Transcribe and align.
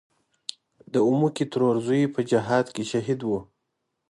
د 0.93 0.95
اومکۍ 1.07 1.45
ترور 1.53 1.75
زوی 1.85 2.03
په 2.15 2.21
جهاد 2.31 2.65
کې 2.75 2.83
شهید 2.91 3.19
و. 3.25 3.31